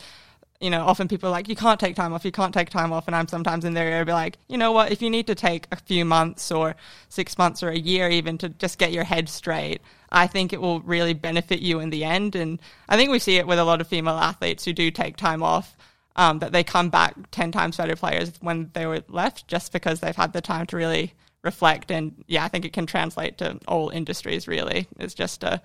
[0.61, 2.93] you know, often people are like, you can't take time off, you can't take time
[2.93, 3.07] off.
[3.07, 5.67] And I'm sometimes in there, be like, you know what, if you need to take
[5.73, 6.77] a few months or
[7.09, 9.81] six months or a year even to just get your head straight,
[10.13, 12.37] I think it will really benefit you in the end.
[12.37, 15.17] And I think we see it with a lot of female athletes who do take
[15.17, 15.77] time off.
[16.17, 20.01] Um, that they come back 10 times better players when they were left just because
[20.01, 21.91] they've had the time to really reflect.
[21.93, 24.49] And yeah, I think it can translate to all industries.
[24.49, 25.63] Really, it's just a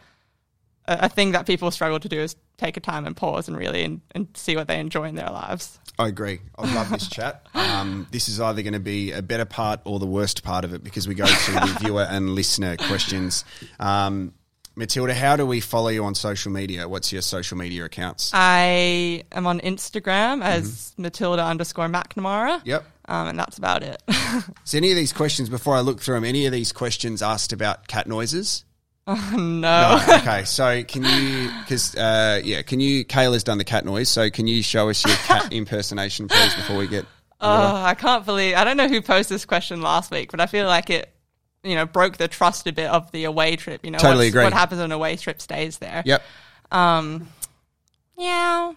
[0.88, 3.84] a, thing that people struggle to do is take a time and pause and really
[3.84, 5.80] and, and see what they enjoy in their lives.
[5.98, 6.40] I agree.
[6.58, 7.46] I love this chat.
[7.54, 10.74] Um, this is either going to be a better part or the worst part of
[10.74, 13.46] it because we go to the viewer and listener questions.
[13.80, 14.34] Um,
[14.76, 16.88] Matilda, how do we follow you on social media?
[16.90, 18.32] What's your social media accounts?
[18.34, 22.62] I am on Instagram as Matilda underscore McNamara.
[22.66, 22.86] Yep.
[23.08, 24.02] Um, and that's about it.
[24.66, 27.54] So, any of these questions, before I look through them, any of these questions asked
[27.54, 28.66] about cat noises?
[29.38, 30.00] no.
[30.10, 34.30] okay, so can you, because, uh, yeah, can you, Kayla's done the cat noise, so
[34.32, 37.06] can you show us your cat impersonation, please, before we get.
[37.40, 40.48] Oh, I can't believe I don't know who posed this question last week, but I
[40.48, 41.14] feel like it,
[41.64, 43.86] you know, broke the trust a bit of the away trip.
[43.86, 44.44] You know, Totally agree.
[44.44, 46.02] What happens on away trip stays there.
[46.06, 46.24] Yep.
[46.72, 47.28] Um,
[48.18, 48.72] yeah.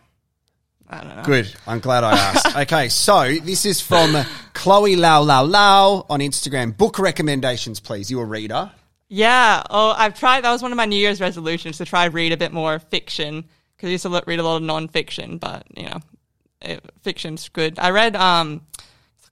[0.90, 1.22] I don't know.
[1.22, 1.54] Good.
[1.66, 2.56] I'm glad I asked.
[2.56, 4.16] okay, so this is from
[4.52, 6.76] Chloe Lau Lau Lau on Instagram.
[6.76, 8.10] Book recommendations, please.
[8.10, 8.72] You a reader?
[9.08, 9.62] Yeah.
[9.70, 10.44] Oh, I've tried.
[10.44, 13.44] That was one of my New Year's resolutions to try read a bit more fiction
[13.76, 15.98] because I used to lo- read a lot of non-fiction, but you know,
[16.60, 17.78] it, fiction's good.
[17.78, 18.16] I read.
[18.16, 18.62] Um,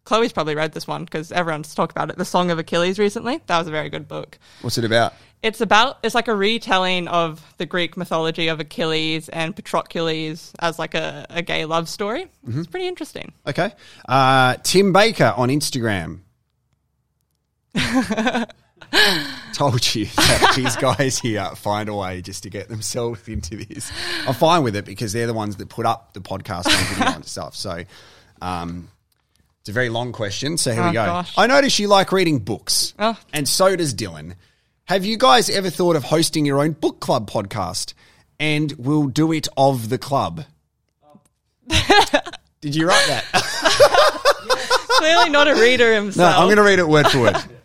[0.05, 2.17] Chloe's probably read this one because everyone's talked about it.
[2.17, 3.41] The Song of Achilles recently.
[3.47, 4.39] That was a very good book.
[4.63, 5.15] What's it about?
[5.43, 10.79] It's about it's like a retelling of the Greek mythology of Achilles and Patroclus as
[10.79, 12.29] like a, a gay love story.
[12.49, 13.33] It's pretty interesting.
[13.47, 13.73] Okay.
[14.09, 16.21] Uh, Tim Baker on Instagram.
[19.53, 23.91] Told you that these guys here find a way just to get themselves into this.
[24.27, 27.15] I'm fine with it because they're the ones that put up the podcast and video
[27.15, 27.57] and stuff.
[27.57, 27.85] So
[28.43, 28.89] um,
[29.61, 30.59] it's a very long question.
[30.59, 31.05] So here we Oh, go.
[31.07, 31.35] gosh.
[31.39, 33.19] I notice you like reading books, Oh.
[33.33, 34.35] and so does Dylan.
[34.85, 37.95] Have you guys ever thought of hosting your own book club podcast?
[38.39, 40.45] And we'll do it of the club.
[42.61, 43.25] Did you write that?
[44.99, 46.35] Clearly not a reader himself.
[46.35, 46.39] No.
[46.41, 47.37] I'm going to read it word for word.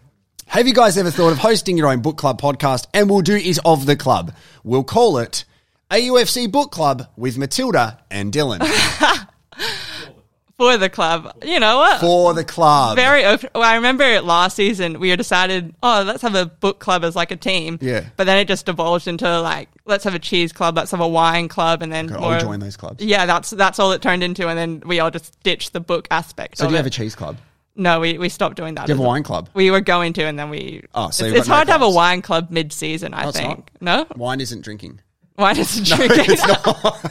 [0.51, 2.85] Have you guys ever thought of hosting your own book club podcast?
[2.93, 4.35] And we'll do is of the club.
[4.65, 5.45] We'll call it
[5.89, 8.59] AUFC Book Club with Matilda and Dylan
[10.57, 11.33] for the club.
[11.41, 12.01] You know what?
[12.01, 12.97] for the club.
[12.97, 13.49] very open.
[13.55, 17.15] Well, I remember last season we had decided, oh, let's have a book club as
[17.15, 17.79] like a team.
[17.79, 18.03] Yeah.
[18.17, 21.07] But then it just devolved into like, let's have a cheese club, let's have a
[21.07, 23.01] wine club, and then I'll join those clubs.
[23.01, 26.09] Yeah, that's that's all it turned into, and then we all just ditched the book
[26.11, 26.57] aspect.
[26.57, 26.79] So do you it.
[26.79, 27.37] have a cheese club?
[27.75, 28.85] No, we, we stopped doing that.
[28.87, 29.49] Do you have a wine club?
[29.53, 30.83] We were going to, and then we.
[30.93, 33.13] Oh, so it's, it's no hard to have a wine club mid-season.
[33.13, 34.99] I it's think no Wine isn't drinking.
[35.37, 36.25] wine isn't drinking.
[36.27, 37.01] It's not.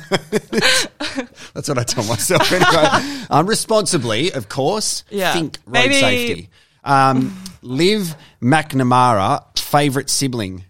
[1.54, 3.24] That's what I tell myself anyway.
[3.30, 5.04] um, responsibly, of course.
[5.10, 5.32] Yeah.
[5.32, 6.50] Think road Maybe- safety.
[6.84, 10.64] Um, Liv McNamara, favourite sibling.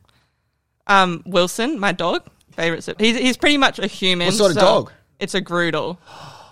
[0.88, 2.26] Um, Wilson, my dog,
[2.56, 2.82] favorite.
[2.82, 4.26] si- He's he's pretty much a human.
[4.26, 4.92] What sort of dog?
[5.20, 6.00] It's a Groodle.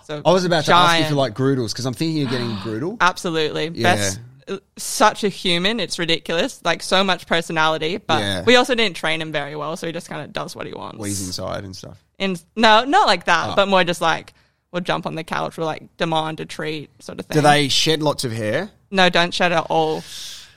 [0.09, 2.55] So I was about to ask you for like Groodles because I'm thinking of getting
[2.63, 2.97] Groodle.
[3.01, 3.67] Absolutely.
[3.75, 3.95] Yeah.
[3.95, 6.59] Best uh, such a human, it's ridiculous.
[6.65, 8.43] Like so much personality, but Yeah.
[8.43, 10.73] we also didn't train him very well, so he just kind of does what he
[10.73, 11.05] wants.
[11.05, 12.03] He's inside and stuff.
[12.17, 13.55] And no, not like that, Oh.
[13.55, 14.33] but more just like
[14.71, 17.35] we'll jump on the couch, we'll like demand a treat sort of thing.
[17.35, 18.71] Do they shed lots of hair?
[18.89, 20.03] No, don't shed at all.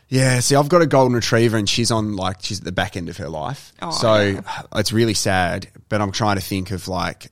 [0.09, 2.97] Yeah, see, I've got a golden retriever and she's on like she's at the back
[2.97, 3.75] end of her life.
[3.83, 4.41] Oh, so yeah.
[4.75, 7.31] it's really sad, but I'm trying to think of like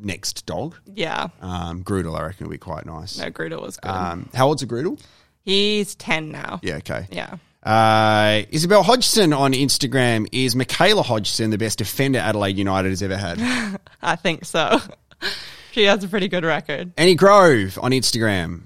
[0.00, 0.76] next dog.
[0.94, 1.28] Yeah.
[1.40, 3.18] Um, Groodle, I reckon would be quite nice.
[3.18, 3.90] No, Groodle was good.
[3.90, 4.98] Um, how old's a Groodle?
[5.42, 6.60] He's ten now.
[6.62, 7.06] Yeah, okay.
[7.10, 7.36] Yeah.
[7.62, 13.16] Uh, Isabel Hodgson on Instagram is Michaela Hodgson the best defender Adelaide United has ever
[13.16, 13.80] had.
[14.02, 14.80] I think so.
[15.72, 16.92] she has a pretty good record.
[16.96, 18.62] Annie Grove on Instagram.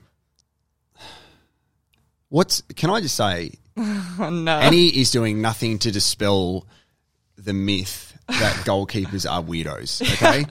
[2.28, 3.52] What's can I just say?
[4.16, 4.52] No.
[4.52, 6.68] Annie is doing nothing to dispel
[7.36, 10.00] the myth that goalkeepers are weirdos.
[10.14, 10.44] Okay,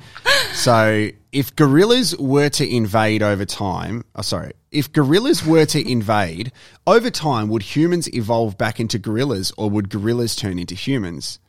[0.54, 6.52] so if gorillas were to invade over time, oh sorry, if gorillas were to invade
[6.86, 11.40] over time, would humans evolve back into gorillas, or would gorillas turn into humans?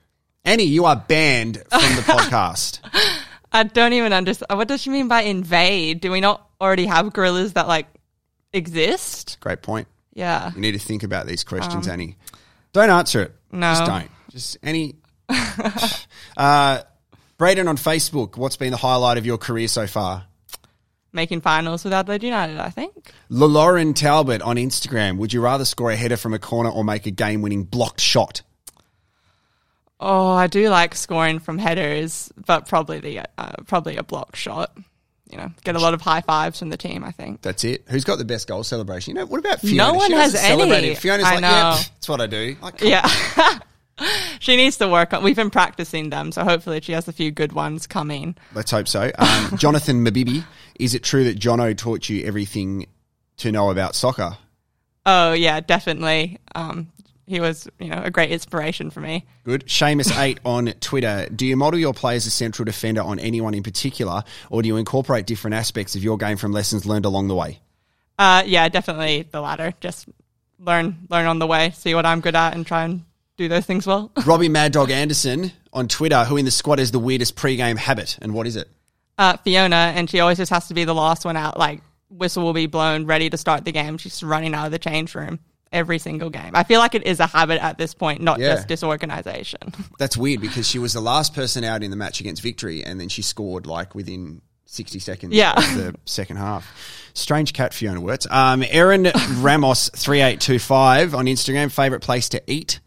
[0.44, 2.80] Annie, you are banned from the podcast.
[3.52, 4.58] I don't even understand.
[4.58, 6.00] What does she mean by invade?
[6.00, 7.86] Do we not already have gorillas that like
[8.52, 9.38] exist?
[9.40, 9.88] Great point.
[10.12, 10.52] Yeah.
[10.54, 12.16] You need to think about these questions, Annie.
[12.72, 13.32] Don't answer it.
[13.52, 13.66] Um, No.
[13.74, 14.10] Just don't.
[14.30, 14.96] Just any.
[16.36, 16.82] uh,
[17.38, 20.24] Braden on Facebook, what's been the highlight of your career so far?
[21.12, 23.12] Making finals with Adelaide United, I think.
[23.28, 27.06] Lauren Talbot on Instagram, would you rather score a header from a corner or make
[27.06, 28.42] a game winning blocked shot?
[30.00, 34.76] Oh, I do like scoring from headers, but probably the uh, probably a block shot.
[35.30, 37.04] You know, get a lot of high fives from the team.
[37.04, 37.42] I think.
[37.42, 37.84] That's it.
[37.88, 39.14] Who's got the best goal celebration?
[39.14, 39.92] You know, what about Fiona?
[39.92, 40.94] No one She has any.
[40.96, 41.76] Fiona's I like, yeah, know.
[41.76, 42.56] pff, that's what I do.
[42.60, 43.08] Like, Yeah.
[44.40, 45.22] she needs to work on.
[45.22, 48.36] We've been practicing them, so hopefully she has a few good ones coming.
[48.54, 49.10] Let's hope so.
[49.18, 50.44] Um, Jonathan Mabibi,
[50.78, 52.86] is it true that Jono taught you everything
[53.38, 54.36] to know about soccer?
[55.06, 56.38] Oh yeah, definitely.
[56.54, 56.88] Um,
[57.26, 59.24] he was, you know, a great inspiration for me.
[59.44, 59.66] Good.
[59.66, 61.26] Seamus8 on Twitter.
[61.34, 64.68] Do you model your play as a central defender on anyone in particular, or do
[64.68, 67.60] you incorporate different aspects of your game from lessons learned along the way?
[68.18, 69.72] Uh, yeah, definitely the latter.
[69.80, 70.06] Just
[70.58, 73.04] learn, learn on the way, see what I'm good at, and try and
[73.36, 74.10] do those things well.
[74.26, 78.18] Robbie Mad Dog Anderson on Twitter, who in the squad is the weirdest pre-game habit,
[78.22, 78.68] and what is it?
[79.18, 81.56] uh, Fiona, and she always just has to be the last one out.
[81.58, 83.96] Like whistle will be blown, ready to start the game.
[83.98, 85.38] She's running out of the change room
[85.72, 86.50] every single game.
[86.54, 88.54] I feel like it is a habit at this point, not Yeah.
[88.54, 89.60] just disorganization.
[89.98, 93.00] That's weird because she was the last person out in the match against Victory, and
[93.00, 95.52] then she scored like within 60 seconds Yeah.
[95.56, 96.68] of the second half.
[97.14, 98.26] Strange cat, Fiona Worts.
[98.30, 102.80] Um, Aaron Ramos 3825 on Instagram, favorite place to eat?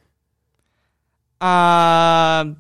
[1.41, 2.58] Um,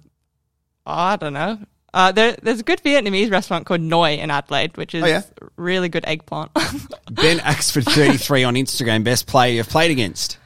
[0.85, 1.59] I don't know.
[1.93, 5.21] Uh, there, there's a good Vietnamese restaurant called Noi in Adelaide, which is Oh, yeah?
[5.55, 6.53] really good eggplant.
[7.11, 10.37] Ben Axford 33 on Instagram, best player you've played against.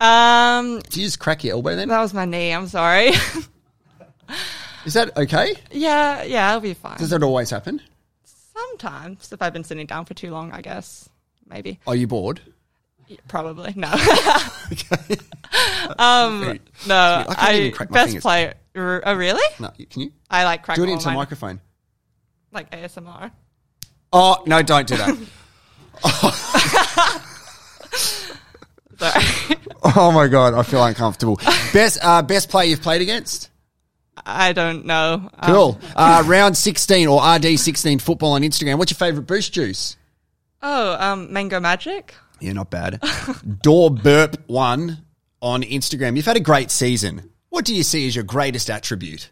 [0.00, 1.88] um, Did you just crack your elbow then?
[1.88, 2.52] that was my knee.
[2.52, 3.10] I'm sorry.
[4.84, 5.54] Is that okay?
[5.72, 6.98] yeah, yeah, it'll be fine.
[6.98, 7.80] Does that always happen?
[8.24, 11.08] Sometimes, if I've been sitting down for too long, I guess
[11.48, 12.40] maybe, Are you bored?
[13.28, 13.88] Probably no.
[15.98, 18.22] um, no, I I, even crack my best fingers.
[18.22, 18.54] player.
[18.76, 19.42] Oh, really?
[19.60, 20.12] No, can you?
[20.30, 21.60] I like crack Do it into a mine, microphone.
[22.52, 23.30] like ASMR.
[24.12, 25.16] Oh, no, don't do that.
[28.98, 29.24] Sorry,
[29.96, 31.36] oh my God, I feel uncomfortable.
[31.72, 33.50] Best, uh, best player you've played against?
[34.24, 35.28] I don't know.
[35.38, 35.80] Um, Cool.
[35.96, 38.78] Uh, round 16 or RD16 football on Instagram.
[38.78, 39.96] What's your favourite boost juice?
[40.62, 42.14] oh, um, Mango Magic.
[42.40, 43.02] Yeah, not bad.
[43.62, 45.04] Door Burp one
[45.40, 46.16] on Instagram.
[46.16, 47.30] You've had a great season.
[47.50, 49.30] What do you see as your greatest attribute?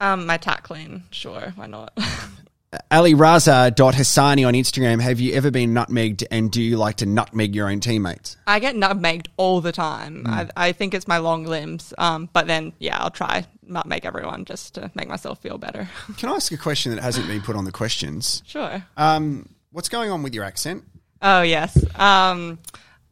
[0.00, 1.04] Um, my tackling.
[1.10, 1.96] Sure, why not?
[2.90, 5.00] Ali Raza.Hassani on Instagram.
[5.00, 8.36] Have you ever been nutmegged and do you like to nutmeg your own teammates?
[8.46, 10.24] I get nutmegged all the time.
[10.24, 10.30] Hmm.
[10.30, 11.94] I, I think it's my long limbs.
[11.96, 15.88] Um, but then yeah, I'll try nutmeg everyone just to make myself feel better.
[16.18, 18.42] Can I ask a question that hasn't been put on the questions?
[18.46, 18.84] sure.
[18.96, 20.84] Um, what's going on with your accent?
[21.22, 21.76] Oh yes.
[21.98, 22.58] Um,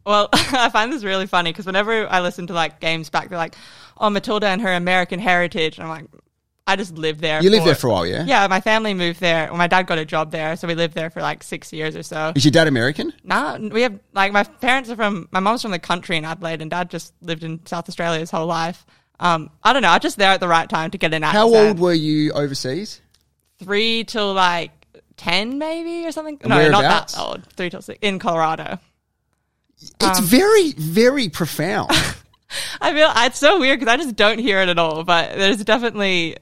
[0.04, 3.38] well, I find this really funny because whenever I listen to like games back, they're
[3.38, 3.56] like,
[3.98, 6.06] "Oh, Matilda and her American heritage," and I'm like,
[6.66, 8.24] "I just lived there." You lived there for a while, yeah?
[8.24, 9.48] Yeah, my family moved there.
[9.48, 11.96] Well, my dad got a job there, so we lived there for like six years
[11.96, 12.32] or so.
[12.36, 13.12] Is your dad American?
[13.24, 15.28] Nah, we have like my parents are from.
[15.32, 18.30] My mom's from the country in Adelaide, and dad just lived in South Australia his
[18.30, 18.86] whole life.
[19.18, 19.88] Um, I don't know.
[19.88, 21.54] I was just there at the right time to get an accent.
[21.54, 23.00] How old were you overseas?
[23.58, 24.75] Three till like
[25.16, 26.38] ten, maybe or something.
[26.44, 27.44] No, not that old.
[27.54, 28.78] Three till six in Colorado.
[30.00, 31.90] It's Um, very, very profound.
[32.80, 35.04] I feel it's so weird because I just don't hear it at all.
[35.04, 36.36] But there's definitely,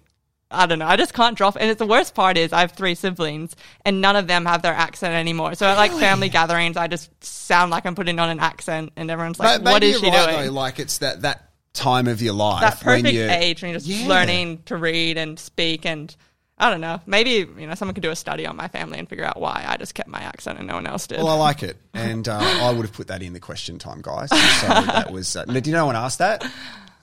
[0.51, 0.87] I don't know.
[0.87, 1.57] I just can't drop.
[1.59, 4.63] And it's the worst part is I have three siblings, and none of them have
[4.63, 5.55] their accent anymore.
[5.55, 9.11] So at like family gatherings, I just sound like I'm putting on an accent, and
[9.11, 12.23] everyone's like, But "What is she right, doing?" Though, like it's that that time of
[12.23, 14.07] your life that perfect age when you're just Yeah.
[14.07, 16.15] learning to read and speak and.
[16.57, 17.01] I don't know.
[17.05, 19.65] Maybe you know someone could do a study on my family and figure out why
[19.67, 21.19] I just kept my accent and no one else did.
[21.19, 24.01] Well, I like it, and uh, I would have put that in the question time,
[24.03, 24.31] guys.
[24.31, 25.35] So that was.
[25.35, 26.45] Uh, did no one ask that?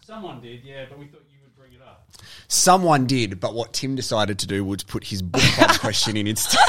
[0.05, 2.07] Someone did, yeah, but we thought you would bring it up.
[2.47, 6.27] Someone did, but what Tim decided to do was put his book club question in
[6.27, 6.59] instead.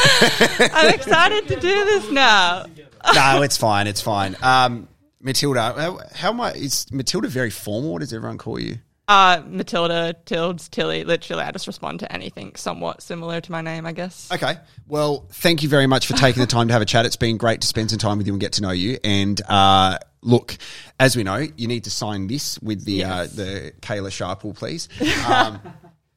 [0.72, 2.66] I'm excited to do this now.
[3.14, 3.86] no, it's fine.
[3.86, 4.36] It's fine.
[4.42, 4.88] Um,
[5.20, 7.92] Matilda, how, how much is Matilda very formal?
[7.92, 8.78] What does everyone call you?
[9.08, 11.04] Uh, Matilda, Tilds, Tilly.
[11.04, 14.30] Literally, I just respond to anything somewhat similar to my name, I guess.
[14.32, 14.56] Okay.
[14.86, 17.04] Well, thank you very much for taking the time to have a chat.
[17.04, 18.98] It's been great to spend some time with you and get to know you.
[19.02, 20.56] And uh, look,
[21.00, 24.88] as we know, you need to sign this with the uh, the Kayla Sharple, please.
[25.26, 25.60] Um,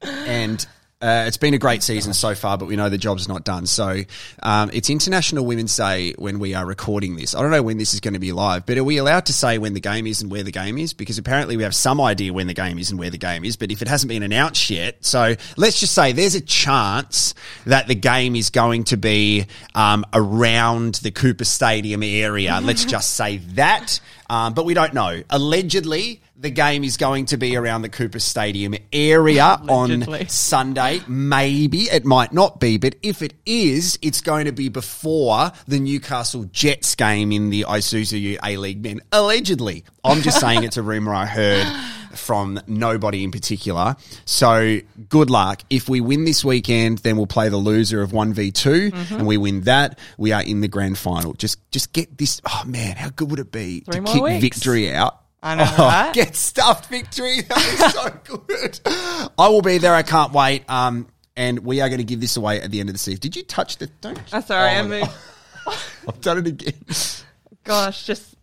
[0.00, 0.64] and
[1.06, 3.64] uh, it's been a great season so far, but we know the job's not done.
[3.66, 4.02] So
[4.42, 7.32] um, it's International Women's Day when we are recording this.
[7.32, 9.32] I don't know when this is going to be live, but are we allowed to
[9.32, 10.94] say when the game is and where the game is?
[10.94, 13.56] Because apparently we have some idea when the game is and where the game is,
[13.56, 17.34] but if it hasn't been announced yet, so let's just say there's a chance
[17.66, 22.58] that the game is going to be um, around the Coopers Stadium area.
[22.60, 24.00] let's just say that.
[24.28, 25.22] Um, but we don't know.
[25.30, 31.00] Allegedly, the game is going to be around the Coopers Stadium area on Sunday.
[31.06, 35.78] Maybe it might not be, but if it is, it's going to be before the
[35.78, 39.00] Newcastle Jets game in the Isuzu A League Men.
[39.12, 39.84] Allegedly.
[40.04, 41.66] I'm just saying it's a rumor I heard
[42.14, 43.96] from nobody in particular.
[44.24, 44.78] So
[45.08, 45.62] good luck.
[45.70, 49.14] If we win this weekend, then we'll play the loser of 1v2 Mm-hmm.
[49.14, 49.98] and we win that.
[50.18, 51.32] We are in the grand final.
[51.34, 52.40] Just just get this.
[52.48, 54.40] Oh man, how good would it be Three to kick weeks.
[54.40, 55.20] victory out?
[55.42, 56.12] I know, Oh, right?
[56.14, 57.42] Get stuffed victory.
[57.48, 58.80] That was so good.
[59.38, 59.94] I will be there.
[59.94, 60.68] I can't wait.
[60.68, 63.20] Um, and we are going to give this away at the end of the season.
[63.20, 63.86] Did you touch the?
[64.00, 64.18] Don't.
[64.32, 65.10] I'm sorry, Oh I moved.
[66.08, 66.72] I've done it again.
[67.64, 68.35] Gosh, just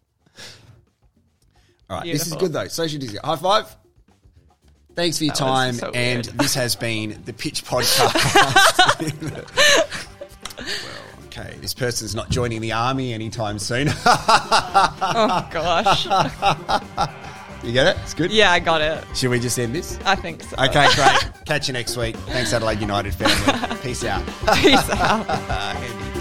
[1.93, 2.67] All right, this is good though.
[2.67, 3.23] Social distancing.
[3.27, 3.75] High five.
[4.95, 6.37] Thanks for your That time, so and weird.
[6.39, 8.13] this has been the Pitch Podcast.
[9.21, 10.65] well,
[11.25, 13.89] okay, this person's not joining the army anytime soon.
[14.05, 16.05] Oh gosh.
[17.63, 17.97] you get it?
[18.03, 18.31] It's good.
[18.31, 19.03] yeah, I got it.
[19.15, 19.97] Should we just end this?
[20.05, 20.55] I think so.
[20.63, 21.45] Okay, great.
[21.45, 22.15] Catch you next week.
[22.27, 23.77] Thanks, Adelaide United family.
[23.81, 24.23] Peace out.
[24.55, 26.12] Peace out.